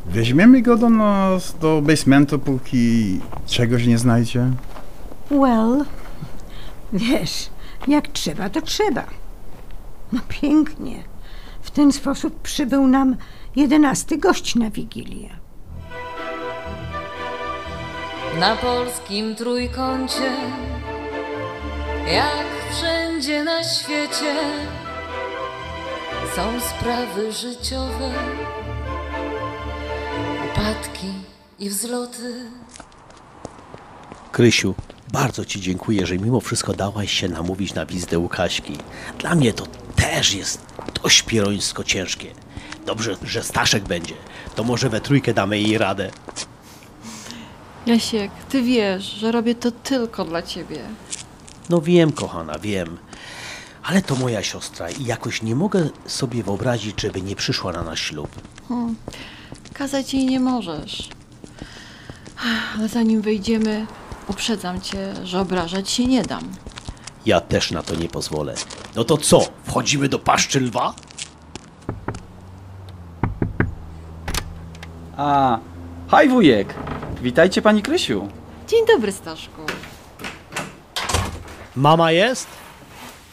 weźmiemy 0.07 0.63
go 0.63 0.77
do 0.77 0.91
nas, 0.91 1.57
do 1.61 1.83
basementu, 1.83 2.39
póki 2.39 3.21
czegoś 3.47 3.87
nie 3.87 3.99
znajdzie? 3.99 4.51
Well, 5.31 5.85
wiesz, 6.93 7.51
jak 7.89 8.09
trzeba, 8.09 8.51
to 8.51 8.63
trzeba. 8.63 9.05
No 10.13 10.21
pięknie. 10.29 11.12
W 11.63 11.71
ten 11.71 11.93
sposób 11.93 12.41
przybył 12.43 12.87
nam 12.87 13.17
jedenasty 13.57 14.19
gość 14.19 14.55
na 14.55 14.71
Wigilię. 14.71 15.29
Na 18.41 18.57
polskim 18.57 19.35
trójkącie, 19.35 20.33
jak 22.07 22.47
wszędzie 22.73 23.45
na 23.45 23.65
świecie, 23.65 24.35
są 26.37 26.61
sprawy 26.61 27.33
życiowe, 27.33 28.11
upadki 30.51 31.13
i 31.59 31.69
wzloty. 31.69 32.51
Krysiu, 34.33 34.75
bardzo 35.13 35.45
Ci 35.45 35.61
dziękuję, 35.61 36.07
że 36.07 36.19
mimo 36.19 36.41
wszystko 36.41 36.73
dałaś 36.73 37.13
się 37.13 37.29
namówić 37.29 37.75
na 37.75 37.87
wizytę 37.87 38.19
u 38.19 38.29
Kaśki. 38.29 38.79
Dla 39.19 39.35
mnie 39.35 39.53
to 39.53 39.67
też 39.97 40.35
jest 40.35 40.72
dość 41.03 41.23
pierońsko 41.23 41.85
ciężkie. 41.85 42.33
Dobrze, 42.87 43.17
że 43.25 43.43
Staszek 43.43 43.85
będzie. 43.85 44.15
To 44.55 44.65
może 44.65 44.89
we 44.89 45.01
trójkę 45.01 45.35
damy 45.35 45.61
jej 45.61 45.79
radę. 45.79 46.11
Jasiek, 47.87 48.31
ty 48.49 48.63
wiesz, 48.63 49.05
że 49.05 49.33
robię 49.33 49.55
to 49.55 49.71
tylko 49.71 50.25
dla 50.25 50.43
ciebie. 50.43 50.81
No 51.71 51.81
wiem, 51.81 52.13
kochana, 52.13 52.59
wiem. 52.59 52.99
Ale 53.83 54.03
to 54.03 54.17
moja 54.17 54.43
siostra 54.43 54.91
i 54.91 55.05
jakoś 55.05 55.43
nie 55.43 55.55
mogę 55.55 55.89
sobie 56.07 56.43
wyobrazić, 56.43 57.01
żeby 57.01 57.23
nie 57.23 57.37
przyszła 57.37 57.73
na 57.73 57.83
nasz 57.83 58.01
ślub. 58.01 58.29
Hmm. 58.69 58.97
Kazać 59.73 60.15
jej 60.15 60.27
nie 60.27 60.41
możesz. 60.41 61.09
Ale 62.77 62.89
zanim 62.89 63.23
wyjdziemy, 63.23 63.87
uprzedzam 64.29 64.81
cię, 64.81 65.15
że 65.25 65.41
obrażać 65.41 65.91
się 65.91 66.07
nie 66.07 66.23
dam. 66.23 66.49
Ja 67.27 67.41
też 67.41 67.71
na 67.71 67.83
to 67.83 67.95
nie 67.95 68.09
pozwolę. 68.09 68.55
No 68.97 69.05
to 69.05 69.17
co? 69.17 69.41
Wchodzimy 69.73 70.09
do 70.09 70.19
paszczy 70.19 70.61
lwa? 70.61 70.95
A, 75.17 75.59
haj 76.09 76.29
wujek! 76.29 76.75
Witajcie 77.23 77.63
pani 77.63 77.83
Krysiu. 77.83 78.29
Dzień 78.69 78.87
dobry, 78.87 79.13
Staszku. 79.13 79.63
Mama 81.77 82.13
jest? 82.13 82.47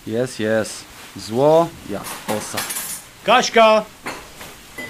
Jest, 0.08 0.40
jest. 0.40 0.86
Zło 1.16 1.68
jak 1.90 2.04
osa. 2.38 2.58
Kaśka! 3.24 3.86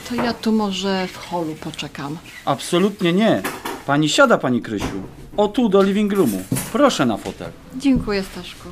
To 0.10 0.16
ja 0.16 0.34
tu 0.34 0.52
może 0.52 1.08
w 1.08 1.18
holu 1.18 1.56
poczekam. 1.56 2.18
Absolutnie 2.46 3.14
nie. 3.14 3.42
Pani 3.86 4.10
siada, 4.10 4.38
pani 4.38 4.62
Krysiu. 4.62 5.04
O 5.38 5.48
tu 5.48 5.70
do 5.70 5.84
living 5.84 6.14
roomu. 6.14 6.44
Proszę 6.72 7.06
na 7.06 7.18
fotel. 7.18 7.52
Dziękuję, 7.76 8.24
Staszku. 8.24 8.70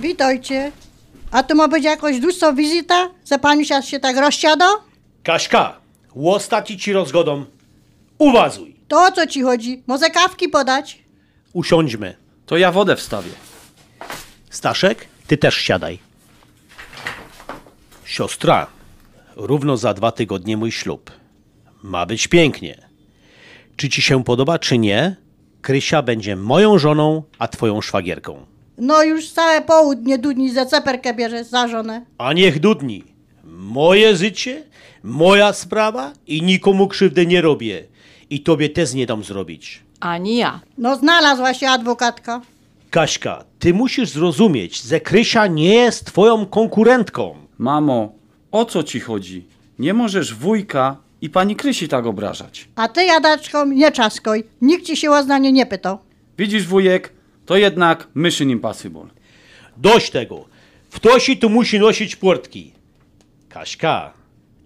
Witajcie. 0.00 0.72
A 1.30 1.42
to 1.42 1.54
ma 1.54 1.68
być 1.68 1.84
jakoś 1.84 2.20
dłuższa 2.20 2.52
wizyta? 2.52 3.10
Za 3.24 3.38
pani 3.38 3.66
się 3.66 3.82
się 3.82 4.00
tak 4.00 4.16
rozsiada? 4.16 4.68
Kaśka, 5.22 5.76
łostaki 6.14 6.78
ci 6.78 6.92
rozgodą. 6.92 7.44
Uwazuj. 8.18 8.76
To 8.88 9.02
o 9.02 9.12
co 9.12 9.26
ci 9.26 9.42
chodzi? 9.42 9.82
Może 9.86 10.10
kawki 10.10 10.48
podać? 10.48 10.98
Usiądźmy. 11.52 12.16
To 12.46 12.56
ja 12.56 12.72
wodę 12.72 12.96
wstawię. 12.96 13.30
Staszek, 14.50 15.06
ty 15.26 15.36
też 15.36 15.56
siadaj. 15.56 15.98
Siostra, 18.04 18.66
równo 19.36 19.76
za 19.76 19.94
dwa 19.94 20.12
tygodnie 20.12 20.56
mój 20.56 20.72
ślub. 20.72 21.10
Ma 21.82 22.06
być 22.06 22.28
pięknie. 22.28 22.88
Czy 23.76 23.88
ci 23.88 24.02
się 24.02 24.24
podoba, 24.24 24.58
czy 24.58 24.78
nie, 24.78 25.16
Krysia 25.62 26.02
będzie 26.02 26.36
moją 26.36 26.78
żoną, 26.78 27.22
a 27.38 27.48
twoją 27.48 27.80
szwagierką. 27.80 28.46
No 28.78 29.02
już 29.02 29.30
całe 29.30 29.62
południe 29.62 30.18
dudni 30.18 30.50
za 30.52 30.66
ceperkę 30.66 31.14
bierze 31.14 31.44
za 31.44 31.68
żonę. 31.68 32.04
A 32.18 32.32
niech 32.32 32.60
dudni. 32.60 33.04
Moje 33.44 34.16
życie, 34.16 34.62
moja 35.02 35.52
sprawa 35.52 36.12
i 36.26 36.42
nikomu 36.42 36.88
krzywdy 36.88 37.26
nie 37.26 37.40
robię. 37.42 37.84
I 38.30 38.40
tobie 38.40 38.68
też 38.68 38.94
nie 38.94 39.06
dam 39.06 39.24
zrobić. 39.24 39.82
Ani 40.00 40.36
ja. 40.36 40.60
No 40.78 40.96
znalazła 40.96 41.54
się 41.54 41.68
adwokatka. 41.68 42.40
Kaśka, 42.90 43.44
ty 43.58 43.74
musisz 43.74 44.08
zrozumieć, 44.10 44.82
że 44.82 45.00
Krysia 45.00 45.46
nie 45.46 45.74
jest 45.74 46.04
twoją 46.04 46.46
konkurentką. 46.46 47.34
Mamo, 47.58 48.12
o 48.52 48.64
co 48.64 48.82
ci 48.82 49.00
chodzi? 49.00 49.44
Nie 49.78 49.94
możesz 49.94 50.34
wujka 50.34 50.96
i 51.20 51.30
pani 51.30 51.56
Krysi 51.56 51.88
tak 51.88 52.06
obrażać. 52.06 52.68
A 52.76 52.88
ty, 52.88 53.04
Jadaczko, 53.04 53.64
nie 53.64 53.92
czaskoj. 53.92 54.44
Nikt 54.62 54.84
ci 54.84 54.96
się 54.96 55.10
o 55.10 55.22
zdanie 55.22 55.52
nie 55.52 55.66
pytał. 55.66 55.98
Widzisz, 56.38 56.66
wujek, 56.66 57.12
to 57.46 57.56
jednak 57.56 58.08
mission 58.14 58.50
impossible. 58.50 59.06
Dość 59.76 60.10
tego. 60.10 60.44
Ktoś 60.90 61.30
tu 61.40 61.50
musi 61.50 61.78
nosić 61.78 62.16
portki. 62.16 62.72
Kaśka, 63.48 64.12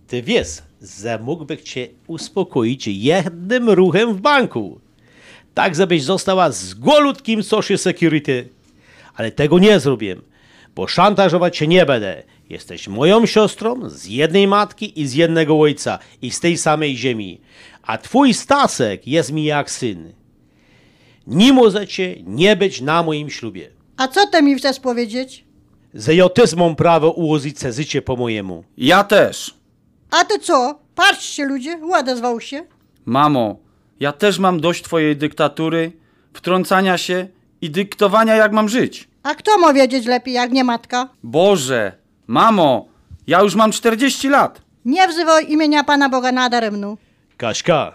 ty 0.07 0.23
wiesz, 0.23 0.49
że 0.83 1.19
mógłbym 1.19 1.59
cię 1.59 1.89
uspokoić 2.07 2.87
jednym 2.87 3.71
ruchem 3.71 4.15
w 4.15 4.21
banku. 4.21 4.81
Tak, 5.55 5.75
żebyś 5.75 6.03
została 6.03 6.51
z 6.51 6.75
golutkim 6.75 7.43
social 7.43 7.79
security. 7.79 8.49
Ale 9.15 9.33
tego 9.33 9.59
nie 9.59 9.81
zrobię, 9.81 10.17
bo 10.75 10.87
szantażować 10.87 11.57
cię 11.57 11.67
nie 11.67 11.87
będę. 11.87 12.23
Jesteś 12.49 12.89
moją 12.89 13.27
siostrą 13.27 13.91
z 13.91 14.07
jednej 14.07 14.47
matki 14.47 15.01
i 15.01 15.07
z 15.07 15.15
jednego 15.15 15.61
ojca 15.61 15.99
i 16.23 16.31
z 16.31 16.41
tej 16.41 16.59
samej 16.59 16.97
ziemi. 16.97 17.41
A 17.83 17.99
twój 17.99 18.35
Stasek 18.35 19.07
jest 19.07 19.33
mi 19.33 19.45
jak 19.45 19.71
syn. 19.71 20.13
Nie 21.27 21.53
możecie 21.53 22.17
nie 22.23 22.57
być 22.57 22.81
na 22.81 23.03
moim 23.03 23.31
ślubie. 23.31 23.71
A 23.97 24.09
co 24.09 24.27
ty 24.27 24.43
mi 24.43 24.55
chcesz 24.55 24.81
powiedzieć? 24.81 25.45
Że 25.95 26.15
ja 26.15 26.29
też 26.29 26.55
mam 26.55 26.77
prawo 26.77 27.11
ułożyć 27.11 27.59
se 27.59 27.73
życie 27.73 28.03
po 28.03 28.17
mojemu. 28.17 28.65
Ja 28.77 29.05
też. 29.05 29.55
A 30.11 30.25
ty 30.25 30.39
co? 30.39 30.79
Patrzcie 30.95 31.45
ludzie, 31.45 31.81
odezwał 31.95 32.41
się. 32.41 32.65
Mamo, 33.05 33.57
ja 34.01 34.13
też 34.13 34.39
mam 34.39 34.61
dość 34.61 34.83
twojej 34.83 35.17
dyktatury, 35.17 35.93
wtrącania 36.35 36.99
się 36.99 37.29
i 37.61 37.71
dyktowania, 37.71 38.35
jak 38.35 38.53
mam 38.53 38.69
żyć. 38.69 39.09
A 39.23 39.35
kto 39.35 39.59
ma 39.59 39.73
wiedzieć 39.73 40.07
lepiej, 40.07 40.35
jak 40.35 40.53
nie 40.53 40.65
matka? 40.65 41.09
Boże, 41.23 41.93
mamo, 42.27 42.89
ja 43.27 43.41
już 43.43 43.55
mam 43.55 43.73
40 43.73 44.29
lat. 44.29 44.63
Nie 44.85 45.09
wzywaj 45.09 45.53
imienia 45.53 45.85
Pana 45.85 46.09
Boga 46.09 46.33
nadaremno. 46.33 46.97
Kaśka, 47.37 47.95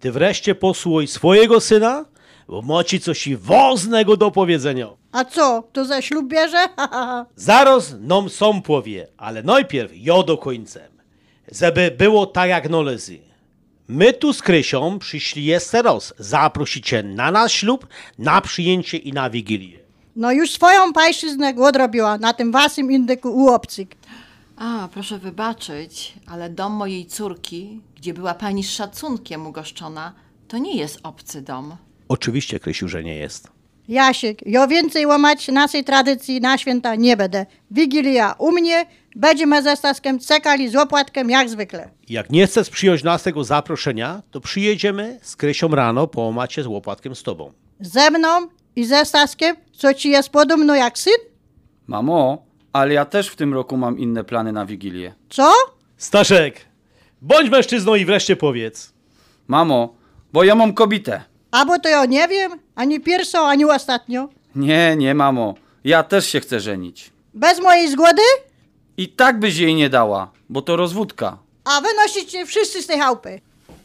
ty 0.00 0.12
wreszcie 0.12 0.54
posłuchaj 0.54 1.06
swojego 1.06 1.60
syna, 1.60 2.04
bo 2.48 2.62
macie 2.62 3.00
coś 3.00 3.34
ważnego 3.36 4.16
do 4.16 4.30
powiedzenia. 4.30 4.88
A 5.12 5.24
co, 5.24 5.62
to 5.72 5.84
ze 5.84 6.02
ślub 6.02 6.28
bierze? 6.28 6.68
Zaraz 7.36 7.94
nam 8.00 8.28
są 8.28 8.62
powie, 8.62 9.08
ale 9.16 9.42
najpierw 9.42 9.92
ja 9.94 10.22
do 10.22 10.38
końca. 10.38 10.80
Żeby 11.52 11.90
było 11.98 12.26
tak 12.26 12.48
jak 12.48 12.70
należy. 12.70 13.18
My 13.88 14.12
tu 14.12 14.32
z 14.32 14.42
Krysią 14.42 14.98
przyszli 14.98 15.44
jeszcze 15.44 15.82
raz 15.82 16.14
zaprosić 16.18 16.86
cię 16.86 17.02
na 17.02 17.30
nasz 17.30 17.52
ślub, 17.52 17.86
na 18.18 18.40
przyjęcie 18.40 18.96
i 18.96 19.12
na 19.12 19.30
wigilię. 19.30 19.78
No 20.16 20.32
już 20.32 20.50
swoją 20.50 20.92
pajszyznę 20.92 21.54
odrobiła 21.58 22.18
na 22.18 22.32
tym 22.32 22.52
waszym 22.52 22.92
indyku 22.92 23.28
u 23.28 23.48
obcyk. 23.48 23.94
A, 24.56 24.88
proszę 24.92 25.18
wybaczyć, 25.18 26.14
ale 26.26 26.50
dom 26.50 26.72
mojej 26.72 27.06
córki, 27.06 27.80
gdzie 27.96 28.14
była 28.14 28.34
pani 28.34 28.64
z 28.64 28.70
szacunkiem 28.70 29.46
ugoszczona, 29.46 30.12
to 30.48 30.58
nie 30.58 30.76
jest 30.76 31.00
obcy 31.02 31.42
dom. 31.42 31.76
Oczywiście, 32.08 32.60
Krysiu, 32.60 32.88
że 32.88 33.04
nie 33.04 33.16
jest. 33.16 33.50
Jasiek, 33.88 34.46
ja 34.46 34.66
więcej 34.66 35.06
łamać 35.06 35.48
naszej 35.48 35.84
tradycji 35.84 36.40
na 36.40 36.58
święta 36.58 36.94
nie 36.94 37.16
będę. 37.16 37.46
Wigilia 37.70 38.34
u 38.38 38.52
mnie, 38.52 38.86
będziemy 39.16 39.62
ze 39.62 39.76
Staskiem 39.76 40.18
cekali 40.18 40.68
z 40.68 40.76
opłatkiem 40.76 41.30
jak 41.30 41.48
zwykle. 41.48 41.90
Jak 42.08 42.30
nie 42.30 42.46
chcesz 42.46 42.70
przyjąć 42.70 43.02
nas 43.02 43.22
tego 43.22 43.44
zaproszenia, 43.44 44.22
to 44.30 44.40
przyjedziemy 44.40 45.18
z 45.22 45.36
Krysią 45.36 45.68
rano 45.68 46.06
połamać 46.06 46.52
się 46.52 46.62
z 46.62 46.66
łopatkiem 46.66 47.14
z 47.14 47.22
tobą. 47.22 47.52
Ze 47.80 48.10
mną 48.10 48.28
i 48.76 48.84
ze 48.84 49.04
Staskiem, 49.04 49.56
co 49.72 49.94
ci 49.94 50.10
jest 50.10 50.28
podobno 50.28 50.74
jak 50.74 50.98
syn? 50.98 51.12
Mamo, 51.86 52.46
ale 52.72 52.94
ja 52.94 53.04
też 53.04 53.28
w 53.28 53.36
tym 53.36 53.54
roku 53.54 53.76
mam 53.76 53.98
inne 53.98 54.24
plany 54.24 54.52
na 54.52 54.66
Wigilię. 54.66 55.14
Co? 55.28 55.52
Staszek, 55.96 56.60
bądź 57.22 57.50
mężczyzną 57.50 57.94
i 57.94 58.04
wreszcie 58.04 58.36
powiedz. 58.36 58.92
Mamo, 59.48 59.94
bo 60.32 60.44
ja 60.44 60.54
mam 60.54 60.74
kobietę. 60.74 61.22
A 61.56 61.64
bo 61.64 61.78
to 61.78 61.88
ja 61.88 62.04
nie 62.06 62.28
wiem, 62.28 62.58
ani 62.74 63.00
pierwszą, 63.00 63.46
ani 63.46 63.64
ostatnio. 63.64 64.28
Nie, 64.54 64.96
nie, 64.96 65.14
mamo. 65.14 65.54
Ja 65.84 66.02
też 66.02 66.26
się 66.26 66.40
chcę 66.40 66.60
żenić. 66.60 67.10
Bez 67.34 67.60
mojej 67.60 67.90
zgody? 67.90 68.22
I 68.96 69.08
tak 69.08 69.40
byś 69.40 69.56
jej 69.56 69.74
nie 69.74 69.88
dała, 69.88 70.30
bo 70.48 70.62
to 70.62 70.76
rozwódka. 70.76 71.38
A 71.64 71.80
wynosicie 71.80 72.46
wszyscy 72.46 72.82
z 72.82 72.86
tej 72.86 72.98
chałupy. 72.98 73.40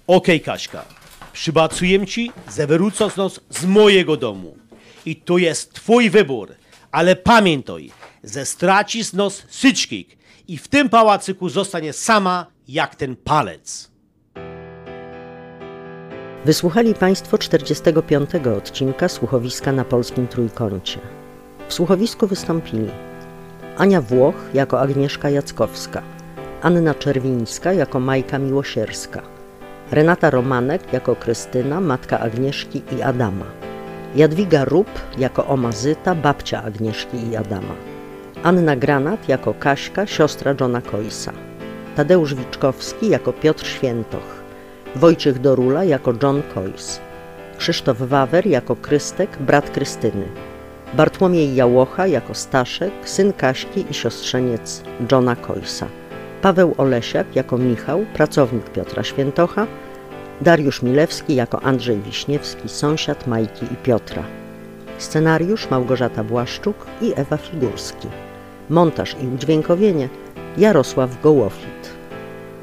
Okej, 0.07 0.41
Kaśka, 0.41 0.85
przybacuję 1.33 2.07
ci, 2.07 2.31
że 2.57 2.67
wyrzucasz 2.67 3.15
nas 3.15 3.39
z 3.49 3.65
mojego 3.65 4.17
domu. 4.17 4.57
I 5.05 5.15
to 5.15 5.37
jest 5.37 5.73
twój 5.73 6.09
wybór, 6.09 6.55
ale 6.91 7.15
pamiętaj, 7.15 7.91
że 8.23 8.45
stracisz 8.45 9.13
nos 9.13 9.43
syczkik 9.49 10.17
i 10.47 10.57
w 10.57 10.67
tym 10.67 10.89
pałacyku 10.89 11.49
zostanie 11.49 11.93
sama 11.93 12.45
jak 12.67 12.95
ten 12.95 13.15
palec. 13.15 13.90
Wysłuchali 16.45 16.93
Państwo 16.93 17.37
45. 17.37 18.29
odcinka 18.57 19.07
Słuchowiska 19.09 19.71
na 19.71 19.85
Polskim 19.85 20.27
Trójkącie. 20.27 20.99
W 21.67 21.73
słuchowisku 21.73 22.27
wystąpili 22.27 22.89
Ania 23.77 24.01
Włoch 24.01 24.35
jako 24.53 24.79
Agnieszka 24.79 25.29
Jackowska, 25.29 26.01
Anna 26.61 26.95
Czerwińska 26.95 27.73
jako 27.73 27.99
Majka 27.99 28.39
Miłosierska, 28.39 29.21
Renata 29.91 30.29
Romanek 30.29 30.93
jako 30.93 31.15
Krystyna, 31.15 31.81
matka 31.81 32.19
Agnieszki 32.19 32.81
i 32.97 33.01
Adama, 33.01 33.45
Jadwiga 34.15 34.65
Rup 34.65 34.89
jako 35.17 35.47
Omazyta, 35.47 36.15
babcia 36.15 36.63
Agnieszki 36.63 37.27
i 37.31 37.35
Adama, 37.35 37.75
Anna 38.43 38.75
Granat 38.75 39.29
jako 39.29 39.53
Kaśka, 39.53 40.07
siostra 40.07 40.55
Johna 40.61 40.81
Coysa, 40.81 41.33
Tadeusz 41.95 42.35
Wiczkowski 42.35 43.09
jako 43.09 43.33
Piotr 43.33 43.65
Świętoch, 43.67 44.40
Wojciech 44.95 45.39
Dorula 45.39 45.83
jako 45.83 46.13
John 46.23 46.41
Coyce, 46.53 46.99
Krzysztof 47.57 47.97
Wawer 47.97 48.47
jako 48.47 48.75
Krystek, 48.75 49.37
brat 49.39 49.69
Krystyny, 49.69 50.27
Bartłomiej 50.93 51.55
Jałocha 51.55 52.07
jako 52.07 52.33
Staszek, 52.33 52.91
syn 53.05 53.33
Kaśki 53.33 53.85
i 53.89 53.93
siostrzeniec 53.93 54.83
Johna 55.11 55.35
Coysa, 55.35 55.87
Paweł 56.41 56.75
Olesiak 56.77 57.35
jako 57.35 57.57
Michał, 57.57 58.05
pracownik 58.13 58.69
Piotra 58.69 59.03
Świętocha, 59.03 59.67
Dariusz 60.41 60.81
Milewski 60.81 61.35
jako 61.35 61.63
Andrzej 61.63 61.99
Wiśniewski, 61.99 62.69
sąsiad 62.69 63.27
Majki 63.27 63.65
i 63.65 63.75
Piotra. 63.75 64.23
Scenariusz 64.97 65.69
Małgorzata 65.69 66.23
Błaszczuk 66.23 66.75
i 67.01 67.13
Ewa 67.15 67.37
Figurski. 67.37 68.07
Montaż 68.69 69.15
i 69.23 69.27
udźwiękowienie 69.27 70.09
Jarosław 70.57 71.21
Gołofit. 71.21 71.80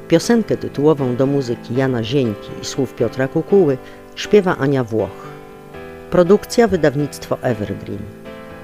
Piosenkę 0.09 0.57
tytułową 0.57 1.15
do 1.15 1.25
muzyki 1.25 1.75
Jana 1.75 2.03
Zieńki 2.03 2.49
i 2.61 2.65
słów 2.65 2.95
Piotra 2.95 3.27
Kukuły 3.27 3.77
śpiewa 4.15 4.57
Ania 4.57 4.83
Włoch. 4.83 5.27
Produkcja 6.11 6.67
wydawnictwo 6.67 7.37
Evergreen. 7.41 7.99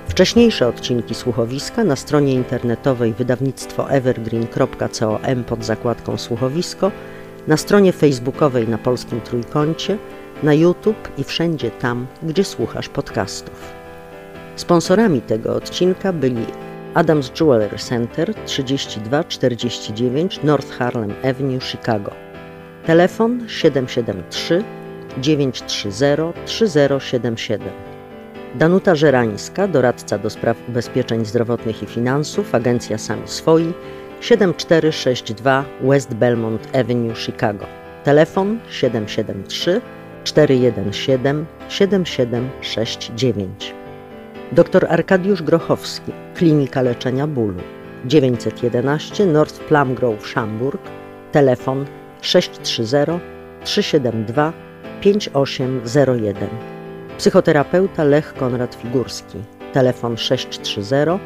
Wcześniejsze 0.08 0.68
odcinki 0.68 1.16
słuchowiska 1.16 1.84
na 1.84 1.96
stronie 1.96 2.34
internetowej 2.34 3.14
wydawnictwo 3.14 3.90
evergreen.com 3.90 5.44
pod 5.48 5.66
zakładką 5.66 6.18
słuchowisko, 6.18 6.92
na 7.48 7.58
stronie 7.58 7.94
facebookowej 7.94 8.68
na 8.68 8.78
Polskim 8.78 9.22
Trójkącie, 9.22 9.98
na 10.44 10.54
YouTube 10.54 11.10
i 11.18 11.24
wszędzie 11.24 11.72
tam, 11.72 12.08
gdzie 12.24 12.44
słuchasz 12.44 12.90
podcastów. 12.90 13.74
Sponsorami 14.56 15.22
tego 15.22 15.56
odcinka 15.56 16.14
byli 16.14 16.46
Adams 16.96 17.32
Jewelry 17.40 17.78
Center 17.78 18.34
3249 18.46 20.44
North 20.44 20.78
Harlem 20.78 21.14
Avenue, 21.24 21.60
Chicago. 21.60 22.12
Telefon 22.86 23.50
773 23.50 24.64
930 25.18 26.34
3077. 26.46 27.70
Danuta 28.56 28.96
Żerańska, 28.96 29.68
doradca 29.68 30.18
do 30.18 30.30
spraw 30.30 30.58
ubezpieczeń 30.70 31.26
zdrowotnych 31.26 31.84
i 31.84 31.86
finansów, 31.86 32.56
agencja 32.56 32.98
Sami 32.98 33.28
Swoi, 33.28 33.74
7462 34.22 35.66
West 35.82 36.14
Belmont 36.14 36.76
Avenue, 36.76 37.16
Chicago. 37.16 37.66
Telefon 38.04 38.60
773 38.70 39.82
417 40.24 41.46
7769. 41.70 43.85
Dr 44.52 44.86
Arkadiusz 44.90 45.42
Grochowski, 45.42 46.12
Klinika 46.36 46.82
Leczenia 46.82 47.28
Bólu, 47.28 47.62
911 48.06 49.26
North 49.26 49.60
Plum 49.60 49.96
Grove, 49.96 50.26
Schaumburg, 50.26 50.82
telefon 51.32 51.86
630 52.22 53.20
372 53.64 54.54
5801. 55.02 56.50
Psychoterapeuta 57.18 58.04
Lech 58.04 58.34
Konrad 58.34 58.76
Figurski. 58.76 59.38
Telefon 59.74 60.18
630 60.18 61.20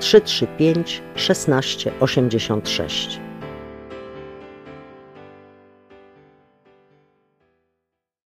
335 0.00 1.02
1686. 1.16 3.25